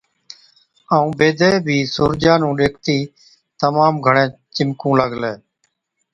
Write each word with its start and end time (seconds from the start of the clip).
ائُون 0.93 1.09
بيدَي 1.19 1.51
بِي 1.65 1.77
سُورجا 1.93 2.33
نُون 2.41 2.53
ڏيکتِي 2.59 2.97
تمام 3.61 3.93
گھڻَي 4.05 4.25
چمڪُون 4.55 4.93
لاگلَي۔ 4.99 5.33